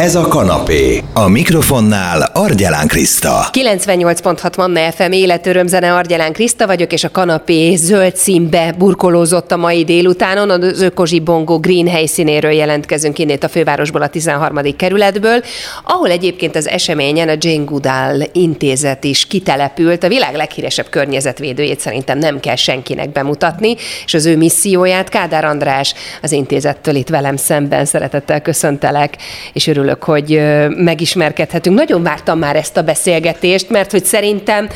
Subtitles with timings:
[0.00, 1.02] Ez a kanapé.
[1.12, 3.46] A mikrofonnál Argyelán Kriszta.
[3.52, 9.84] 98.6 Manna FM életörömzene Argyelán Kriszta vagyok, és a kanapé zöld színbe burkolózott a mai
[9.84, 10.50] délutánon.
[10.50, 14.76] Az Ökozsi Bongo Green helyszínéről jelentkezünk innét a fővárosból, a 13.
[14.76, 15.42] kerületből,
[15.84, 20.04] ahol egyébként az eseményen a Jane Goodall intézet is kitelepült.
[20.04, 23.74] A világ leghíresebb környezetvédőjét szerintem nem kell senkinek bemutatni,
[24.04, 29.16] és az ő misszióját Kádár András az intézettől itt velem szemben szeretettel köszöntelek,
[29.52, 30.42] és örülök örülök, hogy
[30.76, 31.76] megismerkedhetünk.
[31.76, 34.68] Nagyon vártam már ezt a beszélgetést, mert hogy szerintem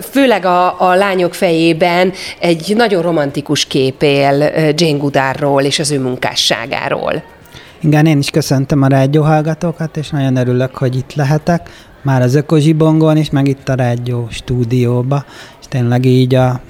[0.00, 6.00] főleg a, a lányok fejében egy nagyon romantikus kép él Jane Goodárról és az ő
[6.00, 7.22] munkásságáról.
[7.80, 11.70] Igen, én is köszöntöm a rádió hallgatókat, és nagyon örülök, hogy itt lehetek.
[12.02, 15.24] Már az Ökozsibongon is, meg itt a rádió stúdióba,
[15.60, 16.60] és tényleg így a,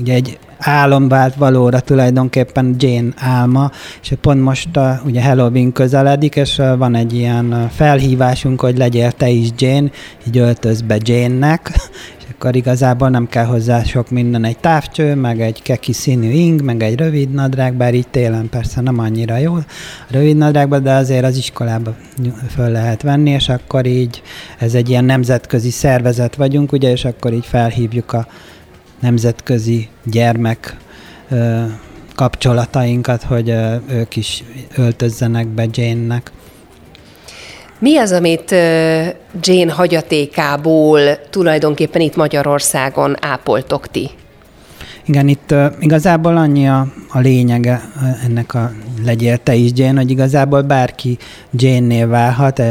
[0.00, 3.70] ugye egy álom vált valóra tulajdonképpen Jane álma,
[4.02, 9.28] és pont most a, ugye Halloween közeledik, és van egy ilyen felhívásunk, hogy legyél te
[9.28, 9.90] is Jane,
[10.26, 11.70] így öltöz be Jane-nek,
[12.42, 16.82] akkor igazából nem kell hozzá sok minden, egy távcső, meg egy keki színű ing, meg
[16.82, 19.64] egy rövid nadrág, bár így télen persze nem annyira jó a
[20.10, 21.94] rövid nadrágba, de azért az iskolába
[22.54, 24.22] föl lehet venni, és akkor így
[24.58, 28.26] ez egy ilyen nemzetközi szervezet vagyunk, ugye, és akkor így felhívjuk a
[29.02, 30.76] nemzetközi gyermek
[32.14, 33.54] kapcsolatainkat, hogy
[33.88, 34.44] ők is
[34.76, 36.30] öltözzenek be Jane-nek.
[37.78, 38.50] Mi az, amit
[39.40, 44.10] Jane hagyatékából tulajdonképpen itt Magyarországon ápoltok ti?
[45.04, 47.80] Igen, itt uh, igazából annyi a, a lényege
[48.24, 48.72] ennek a
[49.04, 51.18] legyél te is Jane, hogy igazából bárki
[51.50, 52.62] Jane-nél válhat,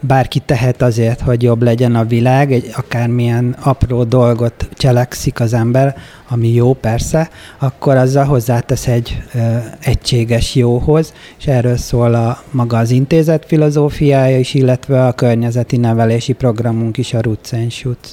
[0.00, 5.96] bárki tehet azért, hogy jobb legyen a világ, egy akármilyen apró dolgot cselekszik az ember,
[6.28, 9.38] ami jó persze, akkor azzal hozzátesz egy ö,
[9.80, 16.32] egységes jóhoz, és erről szól a maga az intézet filozófiája is, illetve a környezeti nevelési
[16.32, 17.20] programunk is, a
[17.68, 18.10] Shoots.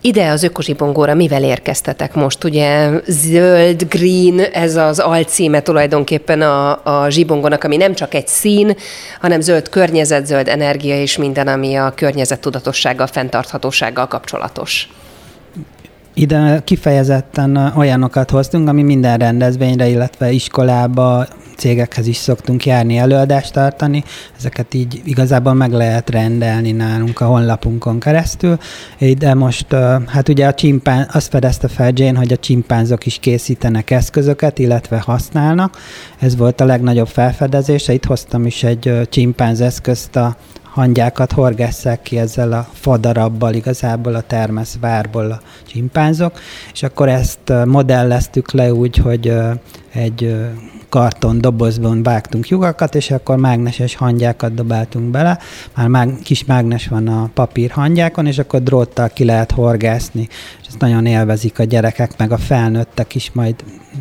[0.00, 2.44] Ide az ökozsibongóra mivel érkeztetek most?
[2.44, 8.76] Ugye zöld, green, ez az alcíme tulajdonképpen a, a zsibongónak, ami nem csak egy szín,
[9.20, 14.88] hanem zöld környezet, zöld energia és minden, ami a környezet tudatossággal, fenntarthatósággal kapcsolatos.
[16.18, 24.04] Ide kifejezetten olyanokat hoztunk, ami minden rendezvényre, illetve iskolába, cégekhez is szoktunk járni, előadást tartani.
[24.38, 28.58] Ezeket így igazából meg lehet rendelni nálunk a honlapunkon keresztül.
[29.18, 29.66] De most,
[30.06, 34.98] hát ugye a csimpán, azt fedezte fel Jane, hogy a csimpánzok is készítenek eszközöket, illetve
[34.98, 35.76] használnak.
[36.18, 37.92] Ez volt a legnagyobb felfedezése.
[37.92, 40.36] Itt hoztam is egy csimpánz eszközt a
[40.76, 46.38] hangyákat horgásszák ki ezzel a fadarabbal, igazából a termeszvárból a csimpánzok,
[46.72, 49.32] és akkor ezt modelleztük le úgy, hogy
[49.92, 50.36] egy
[50.88, 55.38] karton dobozban vágtunk lyukakat, és akkor mágneses hangyákat dobáltunk bele.
[55.76, 60.28] Már mág, kis mágnes van a papír hangyákon, és akkor dróttal ki lehet horgászni.
[60.60, 63.54] És ezt nagyon élvezik a gyerekek, meg a felnőttek is, majd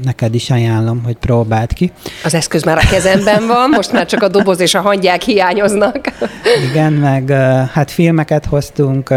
[0.04, 1.92] neked is ajánlom, hogy próbáld ki.
[2.24, 6.12] Az eszköz már a kezemben van, most már csak a doboz és a hangyák hiányoznak.
[6.70, 7.30] Igen, meg
[7.74, 9.14] hát filmeket hoztunk,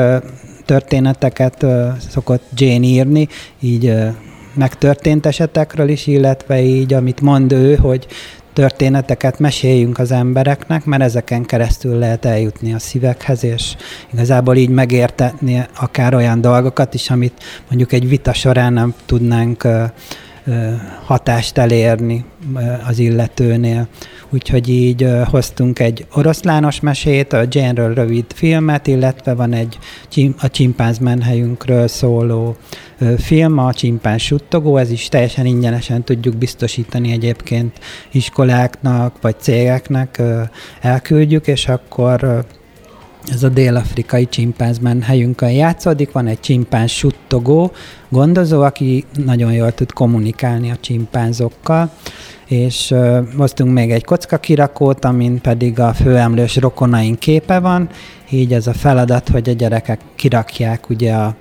[0.64, 1.66] történeteket
[2.10, 3.28] szokott Jane írni,
[3.60, 3.94] így
[4.54, 8.06] megtörtént esetekről is, illetve így, amit mond ő, hogy
[8.52, 13.76] történeteket meséljünk az embereknek, mert ezeken keresztül lehet eljutni a szívekhez, és
[14.12, 19.68] igazából így megértetni akár olyan dolgokat is, amit mondjuk egy vita során nem tudnánk
[21.04, 22.24] hatást elérni
[22.88, 23.88] az illetőnél.
[24.30, 29.78] Úgyhogy így hoztunk egy oroszlános mesét, a Jane-ről rövid filmet, illetve van egy
[30.38, 32.56] a csimpánz menhelyünkről szóló
[33.18, 37.78] film, a csimpánz suttogó, ez is teljesen ingyenesen tudjuk biztosítani egyébként
[38.12, 40.22] iskoláknak vagy cégeknek
[40.80, 42.44] elküldjük, és akkor
[43.26, 47.72] ez a dél-afrikai csimpánzmen helyünkön játszódik, van egy csimpánz suttogó
[48.08, 51.90] gondozó, aki nagyon jól tud kommunikálni a csimpánzokkal,
[52.46, 57.88] és uh, hoztunk még egy kocka kirakót, amin pedig a főemlős rokonaink képe van,
[58.30, 61.36] így ez a feladat, hogy a gyerekek kirakják ugye a,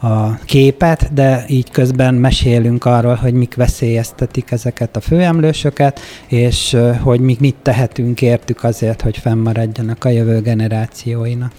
[0.00, 7.20] a képet, de így közben mesélünk arról, hogy mik veszélyeztetik ezeket a főemlősöket, és hogy
[7.20, 11.52] mi mit tehetünk értük azért, hogy fennmaradjanak a jövő generációinak.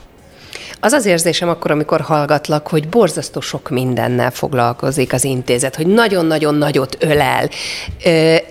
[0.80, 6.56] Az az érzésem akkor, amikor hallgatlak, hogy borzasztó sok mindennel foglalkozik az intézet, hogy nagyon-nagyon
[6.56, 7.50] nagyot ölel.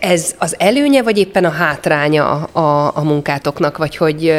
[0.00, 4.32] Ez az előnye, vagy éppen a hátránya a, a munkátoknak, vagy hogy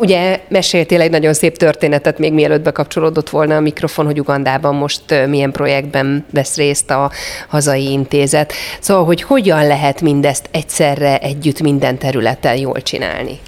[0.00, 5.26] Ugye meséltél egy nagyon szép történetet, még mielőtt bekapcsolódott volna a mikrofon, hogy Ugandában most
[5.28, 7.10] milyen projektben vesz részt a
[7.48, 8.52] hazai intézet.
[8.80, 13.38] Szóval, hogy hogyan lehet mindezt egyszerre együtt minden területen jól csinálni?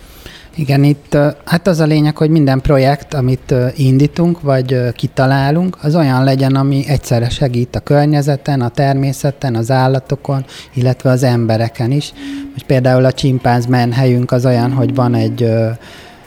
[0.55, 6.25] Igen, itt hát az a lényeg, hogy minden projekt, amit indítunk, vagy kitalálunk, az olyan
[6.25, 10.45] legyen, ami egyszerre segít a környezeten, a természeten, az állatokon,
[10.75, 12.13] illetve az embereken is.
[12.53, 15.49] Most például a csimpánz menhelyünk az olyan, hogy van egy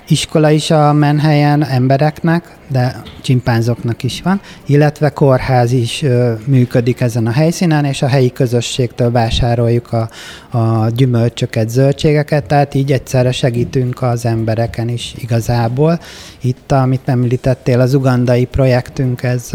[0.07, 7.27] iskola is a menhelyen embereknek, de csimpánzoknak is van, illetve kórház is ö, működik ezen
[7.27, 10.09] a helyszínen, és a helyi közösségtől vásároljuk a,
[10.57, 15.99] a gyümölcsöket, zöldségeket, tehát így egyszerre segítünk az embereken is igazából.
[16.41, 19.51] Itt, amit említettél, az ugandai projektünk, ez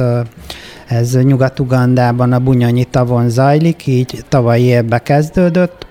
[0.91, 5.87] ez Nyugat-Ugandában a Bunyonyi tavon zajlik, így tavalyi évben kezdődött,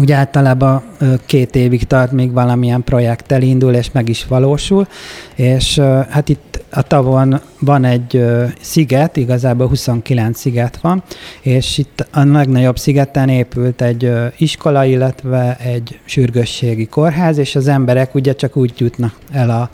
[0.00, 0.82] úgy általában
[1.26, 4.86] két évig tart, még valamilyen projekt elindul, és meg is valósul,
[5.34, 5.78] és
[6.08, 8.24] hát itt a tavon van egy
[8.60, 11.02] sziget, igazából 29 sziget van,
[11.40, 18.14] és itt a legnagyobb szigeten épült egy iskola, illetve egy sürgősségi kórház, és az emberek
[18.14, 19.70] ugye csak úgy jutnak el a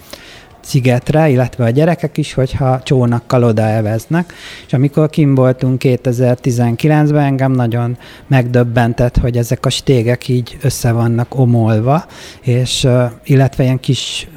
[0.68, 4.32] szigetre, illetve a gyerekek is, hogyha csónakkal odaeveznek.
[4.66, 11.38] És amikor kim voltunk 2019-ben, engem nagyon megdöbbentett, hogy ezek a stégek így össze vannak
[11.38, 12.04] omolva,
[12.40, 12.86] és
[13.24, 14.28] illetve ilyen kis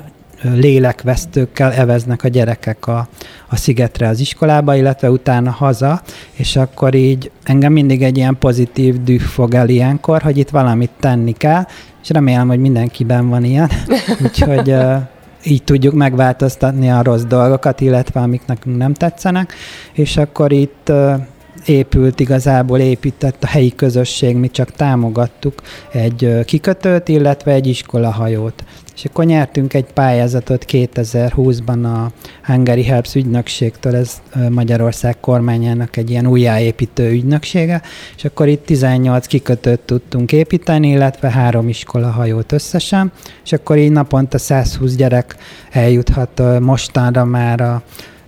[0.42, 3.08] lélekvesztőkkel eveznek a gyerekek a,
[3.50, 6.02] a szigetre az iskolába, illetve utána haza,
[6.34, 10.92] és akkor így engem mindig egy ilyen pozitív düh fog el ilyenkor, hogy itt valamit
[11.00, 11.66] tenni kell,
[12.04, 13.70] és remélem, hogy mindenkiben van ilyen.
[14.24, 14.76] Úgyhogy
[15.44, 19.54] így tudjuk megváltoztatni a rossz dolgokat, illetve amik nekünk nem tetszenek,
[19.94, 20.92] és akkor itt
[21.66, 25.62] épült, igazából épített a helyi közösség, mi csak támogattuk
[25.92, 28.64] egy kikötőt, illetve egy iskolahajót.
[28.96, 32.12] És akkor nyertünk egy pályázatot 2020-ban a
[32.52, 37.82] Hungary Helps ügynökségtől, ez Magyarország kormányának egy ilyen újjáépítő ügynöksége,
[38.18, 43.12] és akkor itt 18 kikötőt tudtunk építeni, illetve három iskolahajót összesen,
[43.44, 45.36] és akkor így naponta 120 gyerek
[45.72, 47.82] eljuthat mostanra már a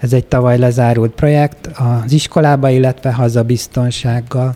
[0.04, 4.56] ez egy tavaly lezárult projekt az iskolába, illetve hazabiztonsággal.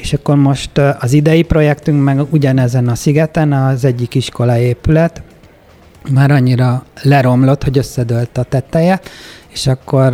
[0.00, 5.22] És akkor most az idei projektünk meg ugyanezen a szigeten, az egyik iskola épület,
[6.10, 9.00] már annyira leromlott, hogy összedőlt a teteje,
[9.48, 10.12] és akkor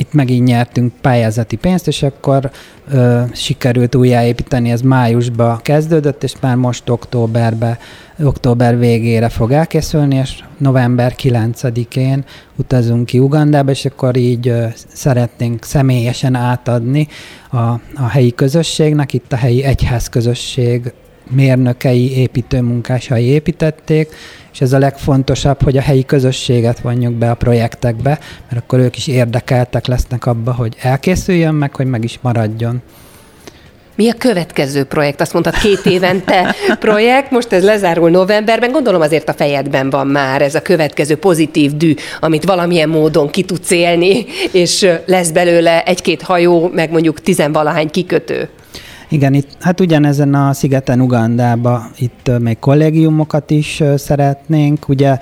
[0.00, 2.50] itt megint nyertünk pályázati pénzt, és akkor
[2.90, 7.78] ö, sikerült újjáépíteni, ez májusba kezdődött, és már most októberbe,
[8.22, 12.24] október végére fog elkészülni, és november 9-én
[12.56, 17.08] utazunk ki Ugandába, és akkor így ö, szeretnénk személyesen átadni
[17.50, 17.56] a,
[17.94, 20.92] a helyi közösségnek, itt a helyi egyház közösség
[21.30, 24.14] mérnökei, építőmunkásai építették,
[24.52, 28.18] és ez a legfontosabb, hogy a helyi közösséget vonjuk be a projektekbe,
[28.48, 32.82] mert akkor ők is érdekeltek lesznek abba, hogy elkészüljön meg, hogy meg is maradjon.
[33.94, 35.20] Mi a következő projekt?
[35.20, 38.72] Azt mondtad, két évente projekt, most ez lezárul novemberben.
[38.72, 43.42] Gondolom azért a fejedben van már ez a következő pozitív dű, amit valamilyen módon ki
[43.42, 48.48] tudsz élni, és lesz belőle egy-két hajó, meg mondjuk tizenvalahány kikötő.
[49.12, 55.18] Igen, itt, hát ugyanezen a szigeten Ugandába itt még kollégiumokat is szeretnénk, ugye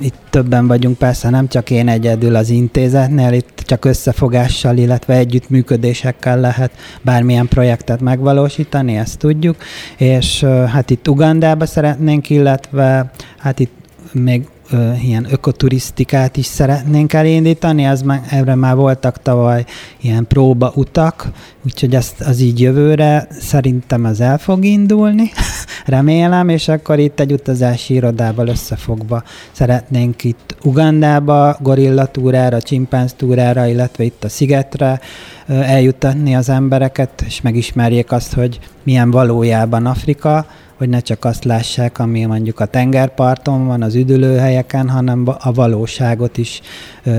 [0.00, 6.40] itt többen vagyunk, persze nem csak én egyedül az intézetnél, itt csak összefogással, illetve együttműködésekkel
[6.40, 6.70] lehet
[7.02, 9.56] bármilyen projektet megvalósítani, ezt tudjuk,
[9.96, 13.72] és hát itt Ugandába szeretnénk, illetve hát itt
[14.12, 19.64] még ö, ilyen ökoturisztikát is szeretnénk elindítani, ez már, erre már voltak tavaly
[20.00, 21.28] ilyen próba utak,
[21.64, 25.30] úgyhogy ezt az így jövőre szerintem az el fog indulni,
[25.86, 34.24] remélem, és akkor itt egy utazási irodával összefogva szeretnénk itt Ugandába, gorillatúrára, csimpánztúrára, illetve itt
[34.24, 35.00] a szigetre
[35.46, 41.98] eljutatni az embereket, és megismerjék azt, hogy milyen valójában Afrika, hogy ne csak azt lássák,
[41.98, 46.60] ami mondjuk a tengerparton van, az üdülőhelyeken, hanem a valóságot is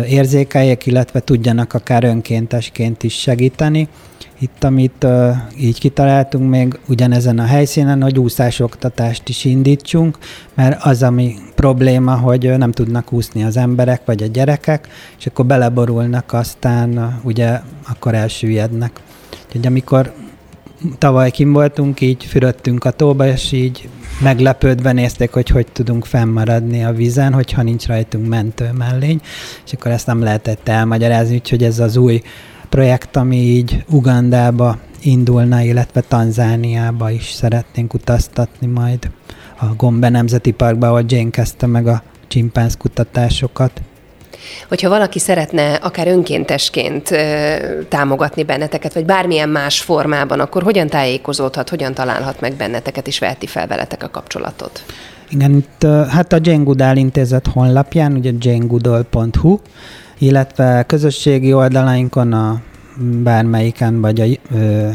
[0.07, 3.87] érzékeljék, illetve tudjanak akár önkéntesként is segíteni.
[4.39, 10.17] Itt, amit uh, így kitaláltunk még ugyanezen a helyszínen, hogy úszásoktatást is indítsunk,
[10.53, 14.87] mert az, ami probléma, hogy nem tudnak úszni az emberek vagy a gyerekek,
[15.19, 17.59] és akkor beleborulnak, aztán uh, ugye
[17.89, 18.99] akkor elsüllyednek.
[19.45, 20.13] Úgyhogy amikor
[20.97, 23.89] tavaly kim voltunk, így fürödtünk a tóba, és így
[24.21, 29.21] meglepődve nézték, hogy hogy tudunk fennmaradni a vízen, hogyha nincs rajtunk mentő mellény,
[29.65, 32.21] és akkor ezt nem lehetett elmagyarázni, úgyhogy ez az új
[32.69, 39.09] projekt, ami így Ugandába indulna, illetve Tanzániába is szeretnénk utaztatni majd
[39.59, 43.81] a Gombe Nemzeti Parkba, ahol Jane kezdte meg a csimpánz kutatásokat.
[44.67, 47.09] Hogyha valaki szeretne akár önkéntesként
[47.89, 53.47] támogatni benneteket, vagy bármilyen más formában, akkor hogyan tájékozódhat, hogyan találhat meg benneteket, és veheti
[53.47, 54.83] fel veletek a kapcsolatot?
[55.29, 59.59] Igen, itt hát a Goodall intézet honlapján, ugye janegoodall.hu,
[60.17, 62.61] illetve közösségi oldalainkon a
[63.23, 64.89] bármelyiken, vagy a ö,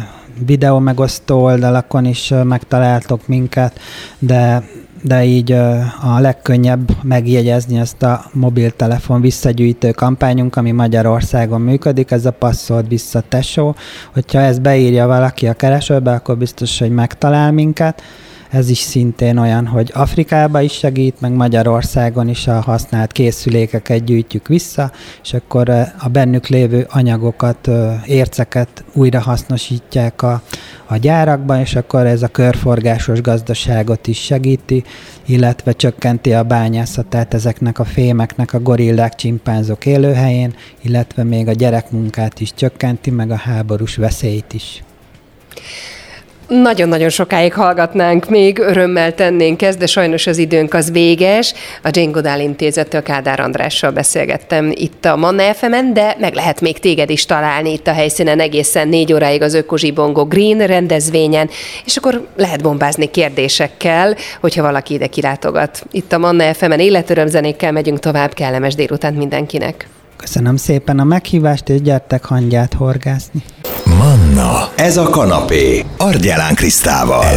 [0.47, 3.81] videó megosztó oldalakon is megtaláltok minket,
[4.19, 4.63] de
[5.03, 5.53] de így
[6.03, 13.23] a legkönnyebb megjegyezni ezt a mobiltelefon visszagyűjtő kampányunk, ami Magyarországon működik, ez a passzolt vissza
[13.29, 13.75] tesó.
[14.13, 18.03] Hogyha ezt beírja valaki a keresőbe, akkor biztos, hogy megtalál minket
[18.53, 24.49] ez is szintén olyan, hogy Afrikába is segít, meg Magyarországon is a használt készülékeket gyűjtjük
[24.49, 24.93] vissza,
[25.23, 25.69] és akkor
[25.99, 27.69] a bennük lévő anyagokat,
[28.07, 30.43] érceket újra hasznosítják a,
[30.87, 34.85] a gyárakban, és akkor ez a körforgásos gazdaságot is segíti,
[35.27, 42.41] illetve csökkenti a bányászatát ezeknek a fémeknek a gorillák, csimpánzok élőhelyén, illetve még a gyerekmunkát
[42.41, 44.83] is csökkenti, meg a háborús veszélyt is.
[46.49, 51.55] Nagyon-nagyon sokáig hallgatnánk, még örömmel tennénk ezt, de sajnos az időnk az véges.
[51.83, 56.79] A Jane Goodall intézettől Kádár Andrással beszélgettem itt a Manna fm de meg lehet még
[56.79, 61.51] téged is találni itt a helyszínen egészen négy óráig az Ökozsibongo Green rendezvényen,
[61.85, 65.85] és akkor lehet bombázni kérdésekkel, hogyha valaki ide kilátogat.
[65.91, 69.89] Itt a Manna FM-en életörömzenékkel megyünk tovább, kellemes délután mindenkinek.
[70.17, 73.43] Köszönöm szépen a meghívást, és gyertek hangyát horgászni.
[74.03, 77.35] Manna, ez a kanapé, Argyelán Krisztával.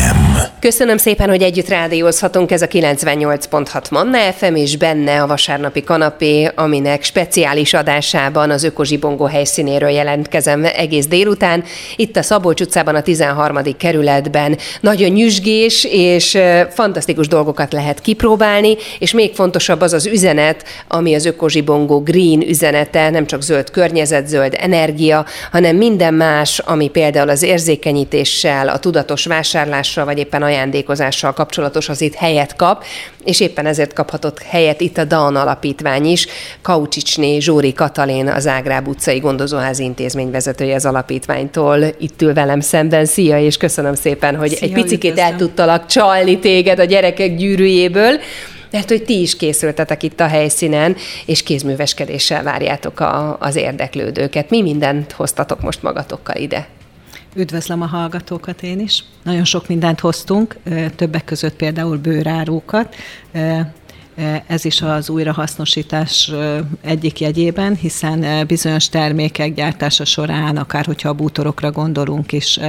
[0.00, 0.30] FM.
[0.60, 2.50] Köszönöm szépen, hogy együtt rádiózhatunk.
[2.50, 9.24] Ez a 98.6 Manna FM, és benne a vasárnapi kanapé, aminek speciális adásában az Ökozsibongó
[9.24, 11.64] helyszínéről jelentkezem egész délután.
[11.96, 13.58] Itt a Szabolcs utcában, a 13.
[13.78, 16.38] kerületben nagyon nyüzsgés és
[16.70, 23.10] fantasztikus dolgokat lehet kipróbálni, és még fontosabb az az üzenet, ami az Ökozsibongó Green üzenete,
[23.10, 29.26] nem csak zöld környezet, zöld energia, hanem minden más, ami például az érzékenyítéssel, a tudatos
[29.94, 32.84] vásárlással, vagy éppen ajándékozással kapcsolatos, az itt helyet kap,
[33.24, 36.26] és éppen ezért kaphatott helyet itt a DAN alapítvány is.
[36.62, 43.04] Kaucsicsné Zsóri Katalin, az Ágráb utcai gondozóház intézmény vezetője az alapítványtól itt ül velem szemben.
[43.04, 48.18] Szia, és köszönöm szépen, hogy Szia, egy picit el tudtalak csalni téged a gyerekek gyűrűjéből
[48.72, 54.50] mert hogy ti is készültetek itt a helyszínen, és kézműveskedéssel várjátok a, az érdeklődőket.
[54.50, 56.68] Mi mindent hoztatok most magatokkal ide?
[57.34, 59.04] Üdvözlöm a hallgatókat én is.
[59.22, 60.56] Nagyon sok mindent hoztunk,
[60.96, 62.94] többek között például bőrárókat.
[64.46, 66.32] Ez is az újrahasznosítás
[66.80, 72.60] egyik jegyében, hiszen bizonyos termékek gyártása során, akár hogyha a bútorokra gondolunk is,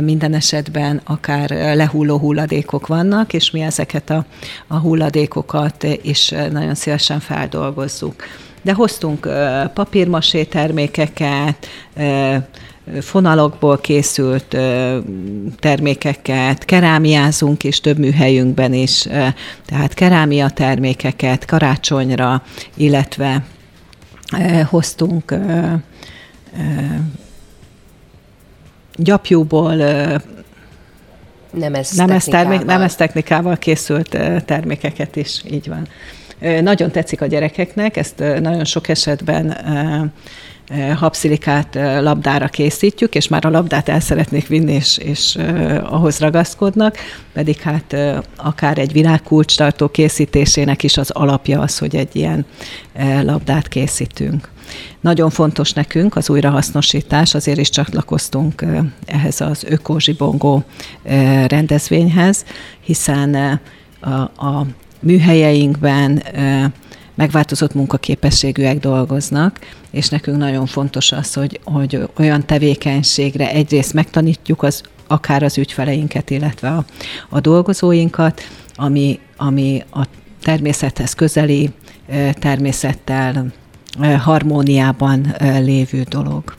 [0.00, 4.24] minden esetben akár lehulló hulladékok vannak, és mi ezeket a,
[4.66, 8.22] a hulladékokat is nagyon szívesen feldolgozzuk.
[8.62, 9.28] De hoztunk
[9.74, 11.68] papírmasé termékeket,
[13.00, 14.56] fonalokból készült
[15.58, 19.00] termékeket, kerámiázunk is több műhelyünkben is,
[19.66, 22.42] tehát kerámia termékeket karácsonyra,
[22.74, 23.44] illetve
[24.68, 25.34] hoztunk
[28.96, 29.74] gyapjúból
[31.52, 35.88] nemes, nemes, termék, nemes technikával készült termékeket is, így van.
[36.62, 39.56] Nagyon tetszik a gyerekeknek, ezt nagyon sok esetben
[40.96, 45.38] habszilikát labdára készítjük, és már a labdát el szeretnék vinni, és, és
[45.82, 46.96] ahhoz ragaszkodnak,
[47.32, 47.96] pedig hát
[48.36, 52.46] akár egy virágkulcstartó készítésének is az alapja az, hogy egy ilyen
[53.22, 54.52] labdát készítünk.
[55.00, 58.64] Nagyon fontos nekünk az újrahasznosítás, azért is csatlakoztunk
[59.06, 60.64] ehhez az ökozsibongó
[61.46, 62.44] rendezvényhez,
[62.80, 63.60] hiszen
[64.00, 64.10] a,
[64.46, 64.66] a
[65.00, 66.22] műhelyeinkben
[67.14, 69.58] megváltozott munkaképességűek dolgoznak,
[69.90, 76.30] és nekünk nagyon fontos az, hogy, hogy olyan tevékenységre egyrészt megtanítjuk az, akár az ügyfeleinket,
[76.30, 76.84] illetve a,
[77.28, 78.40] a dolgozóinkat,
[78.74, 80.06] ami, ami a
[80.42, 81.70] természethez közeli
[82.32, 83.52] természettel
[84.18, 86.54] harmóniában lévő dolog.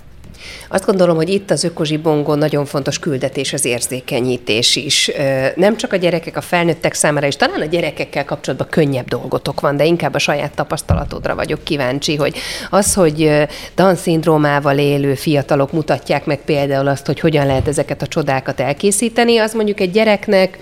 [0.70, 5.12] Azt gondolom, hogy itt az ökozsibongon nagyon fontos küldetés az érzékenyítés is.
[5.56, 9.78] Nem csak a gyerekek, a felnőttek számára is, talán a gyerekekkel kapcsolatban könnyebb dolgotok van,
[9.78, 12.38] de inkább a saját tapasztalatodra vagyok kíváncsi, hogy
[12.70, 13.32] az, hogy
[13.76, 19.54] Down-szindrómával élő fiatalok mutatják meg például azt, hogy hogyan lehet ezeket a csodákat elkészíteni, az
[19.54, 20.60] mondjuk egy gyereknek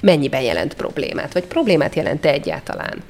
[0.00, 3.02] mennyiben jelent problémát, vagy problémát jelent egyáltalán?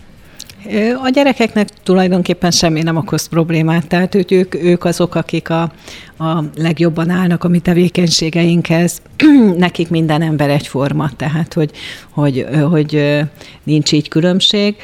[1.03, 5.73] A gyerekeknek tulajdonképpen semmi nem okoz problémát, tehát hogy ők, ők azok, akik a,
[6.19, 9.03] a legjobban állnak a mi tevékenységeinkhez.
[9.57, 11.71] Nekik minden ember egyforma, tehát hogy,
[12.11, 13.19] hogy, hogy
[13.63, 14.77] nincs így különbség.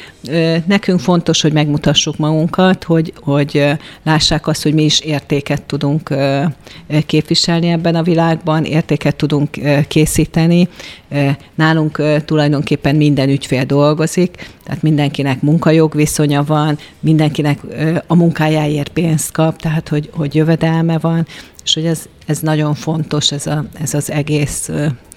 [0.66, 3.64] Nekünk fontos, hogy megmutassuk magunkat, hogy, hogy
[4.02, 6.14] lássák azt, hogy mi is értéket tudunk
[7.06, 10.68] képviselni ebben a világban, értéket tudunk készíteni.
[11.54, 17.59] Nálunk tulajdonképpen minden ügyfél dolgozik, tehát mindenkinek munkajogviszonya van, mindenkinek
[18.07, 21.27] a munkájáért pénzt kap, tehát hogy, hogy jövedelme van,
[21.65, 24.71] és hogy ez, ez nagyon fontos, ez, a, ez az egész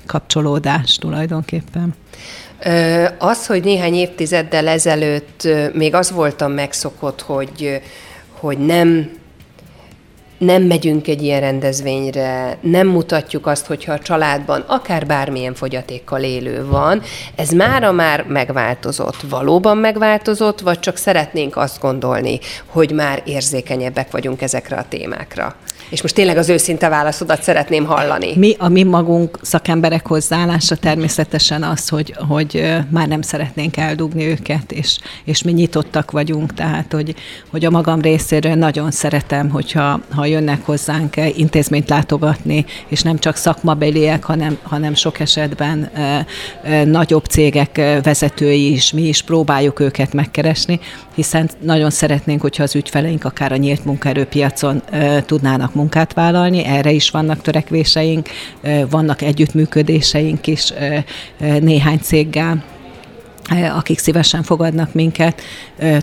[0.06, 1.96] kapcsolódás tulajdonképpen.
[3.18, 7.82] Az, hogy néhány évtizeddel ezelőtt még az voltam megszokott, hogy,
[8.32, 9.10] hogy nem
[10.39, 16.65] nem megyünk egy ilyen rendezvényre, nem mutatjuk azt, hogyha a családban akár bármilyen fogyatékkal élő
[16.65, 17.01] van,
[17.36, 19.22] ez mára már megváltozott.
[19.29, 25.55] Valóban megváltozott, vagy csak szeretnénk azt gondolni, hogy már érzékenyebbek vagyunk ezekre a témákra?
[25.89, 28.34] És most tényleg az őszinte válaszodat szeretném hallani.
[28.36, 34.72] Mi, a mi magunk szakemberek hozzáállása természetesen az, hogy, hogy már nem szeretnénk eldugni őket,
[34.72, 37.15] és, és mi nyitottak vagyunk, tehát hogy,
[37.50, 43.36] hogy a magam részéről nagyon szeretem, hogyha ha jönnek hozzánk intézményt látogatni, és nem csak
[43.36, 46.25] szakmabeliek, hanem, hanem sok esetben e,
[46.63, 50.79] e, nagyobb cégek vezetői is, mi is próbáljuk őket megkeresni,
[51.15, 54.81] hiszen nagyon szeretnénk, hogyha az ügyfeleink akár a nyílt munkaerőpiacon
[55.25, 58.29] tudnának munkát vállalni, erre is vannak törekvéseink,
[58.89, 60.74] vannak együttműködéseink is
[61.59, 62.63] néhány céggel
[63.50, 65.41] akik szívesen fogadnak minket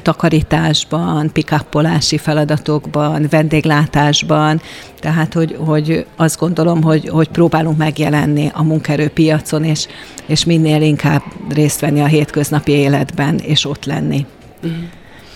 [0.02, 4.60] takarításban, pikappolási feladatokban, vendéglátásban,
[5.00, 9.86] tehát hogy, hogy azt gondolom, hogy, hogy próbálunk megjelenni a munkerőpiacon, és,
[10.26, 14.26] és minél inkább részt venni a hétköznapi életben, és ott lenni.
[14.66, 14.84] Mm.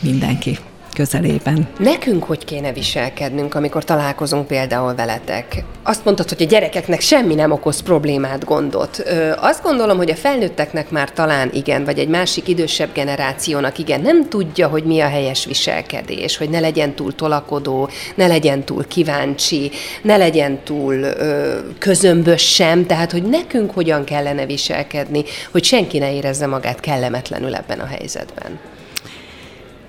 [0.01, 0.59] Mindenki
[0.95, 1.69] közelében.
[1.79, 5.65] Nekünk hogy kéne viselkednünk, amikor találkozunk például veletek?
[5.83, 9.03] Azt mondtad, hogy a gyerekeknek semmi nem okoz problémát, gondot.
[9.07, 14.01] Ö, azt gondolom, hogy a felnőtteknek már talán igen, vagy egy másik idősebb generációnak igen,
[14.01, 18.87] nem tudja, hogy mi a helyes viselkedés, hogy ne legyen túl tolakodó, ne legyen túl
[18.89, 19.71] kíváncsi,
[20.03, 26.15] ne legyen túl ö, közömbös sem, tehát hogy nekünk hogyan kellene viselkedni, hogy senki ne
[26.15, 28.59] érezze magát kellemetlenül ebben a helyzetben.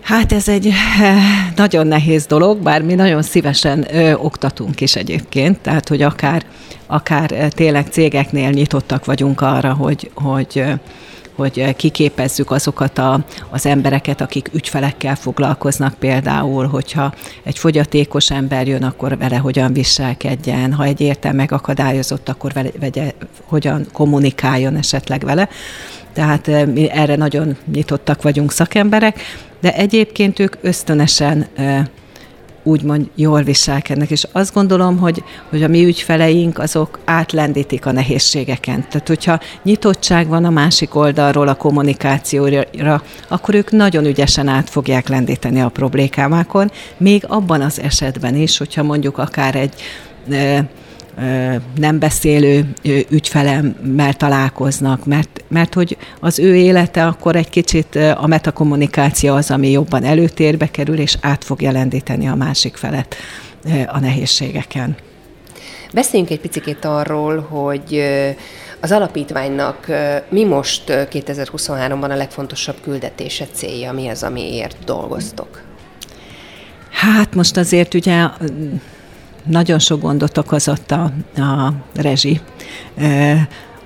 [0.01, 1.15] Hát ez egy eh,
[1.55, 6.43] nagyon nehéz dolog, bár mi nagyon szívesen ö, oktatunk is egyébként, tehát hogy akár,
[6.87, 10.63] akár eh, tényleg cégeknél nyitottak vagyunk arra, hogy, hogy
[11.35, 17.13] hogy kiképezzük azokat a, az embereket, akik ügyfelekkel foglalkoznak például, hogyha
[17.43, 23.11] egy fogyatékos ember jön, akkor vele hogyan viselkedjen, ha egy értelme megakadályozott, akkor vele, vegye,
[23.43, 25.49] hogyan kommunikáljon esetleg vele.
[26.13, 29.19] Tehát mi erre nagyon nyitottak vagyunk szakemberek,
[29.61, 31.47] de egyébként ők ösztönösen
[32.63, 38.85] úgymond jól viselkednek, és azt gondolom, hogy, hogy a mi ügyfeleink azok átlendítik a nehézségeken.
[38.89, 45.07] Tehát, hogyha nyitottság van a másik oldalról a kommunikációra, akkor ők nagyon ügyesen át fogják
[45.07, 49.73] lendíteni a problémákon, még abban az esetben is, hogyha mondjuk akár egy
[51.75, 52.73] nem beszélő
[53.09, 59.71] ügyfelemmel találkoznak, mert, mert hogy az ő élete akkor egy kicsit a metakommunikáció az, ami
[59.71, 63.15] jobban előtérbe kerül, és át fog jelentíteni a másik felet
[63.87, 64.95] a nehézségeken.
[65.93, 68.03] Beszéljünk egy picit arról, hogy
[68.79, 69.87] az alapítványnak
[70.29, 75.61] mi most 2023-ban a legfontosabb küldetése célja, mi az, amiért dolgoztok?
[76.91, 78.27] Hát most azért ugye
[79.45, 82.41] nagyon sok gondot okozott a, a rezsi,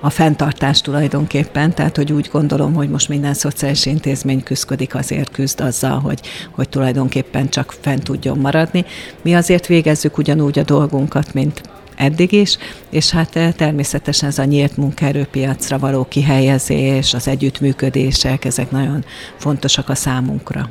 [0.00, 5.60] a fenntartás tulajdonképpen, tehát hogy úgy gondolom, hogy most minden szociális intézmény küzdik azért, küzd
[5.60, 8.84] azzal, hogy, hogy tulajdonképpen csak fent tudjon maradni.
[9.22, 11.60] Mi azért végezzük ugyanúgy a dolgunkat, mint
[11.96, 12.58] eddig is,
[12.90, 19.04] és hát természetesen ez a nyílt munkaerőpiacra való kihelyezés, az együttműködések, ezek nagyon
[19.36, 20.68] fontosak a számunkra.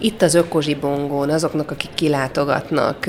[0.00, 3.06] Itt az ökozsibongón, azoknak, akik kilátogatnak,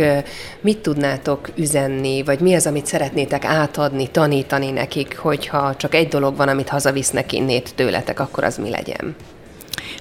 [0.62, 6.36] mit tudnátok üzenni, vagy mi az, amit szeretnétek átadni, tanítani nekik, hogyha csak egy dolog
[6.36, 9.16] van, amit hazavisznek innét tőletek, akkor az mi legyen?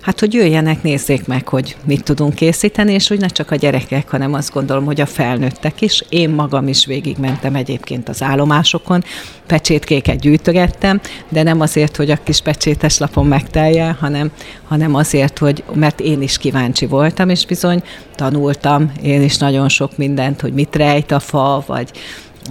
[0.08, 4.10] Hát, hogy jöjjenek, nézzék meg, hogy mit tudunk készíteni, és hogy ne csak a gyerekek,
[4.10, 6.04] hanem azt gondolom, hogy a felnőttek is.
[6.08, 9.04] Én magam is végigmentem egyébként az állomásokon,
[9.46, 14.30] pecsétkéket gyűjtögettem, de nem azért, hogy a kis pecsétes lapon megtelje, hanem,
[14.68, 17.82] hanem azért, hogy, mert én is kíváncsi voltam, és bizony
[18.14, 21.90] tanultam én is nagyon sok mindent, hogy mit rejt a fa, vagy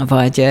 [0.08, 0.48] vagy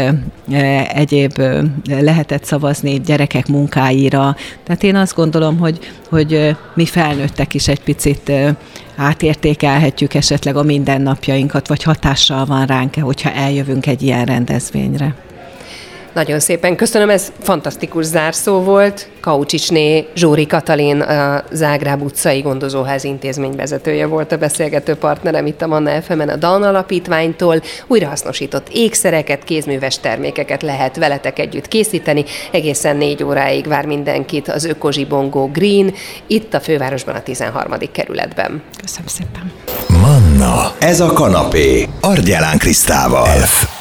[0.89, 1.43] egyéb
[1.87, 4.37] lehetett szavazni gyerekek munkáira.
[4.65, 5.79] Tehát én azt gondolom, hogy,
[6.09, 8.33] hogy mi felnőttek is egy picit
[8.97, 15.15] átértékelhetjük esetleg a mindennapjainkat, vagy hatással van ránk, hogyha eljövünk egy ilyen rendezvényre.
[16.17, 19.09] Nagyon szépen köszönöm, ez fantasztikus zárszó volt.
[19.21, 25.67] Kaucsicsné Zsóri Katalin, a Zágráb utcai gondozóház intézmény vezetője volt a beszélgető partnerem itt a
[25.67, 27.63] Manna fm a DAN alapítványtól.
[27.87, 32.25] Újrahasznosított ékszereket, kézműves termékeket lehet veletek együtt készíteni.
[32.51, 35.95] Egészen négy óráig vár mindenkit az Ökozsi Bongó Green,
[36.27, 37.73] itt a fővárosban a 13.
[37.93, 38.63] kerületben.
[38.81, 39.53] Köszönöm szépen.
[40.01, 43.27] Manna, ez a kanapé, Argyelán Krisztával.
[43.27, 43.75] F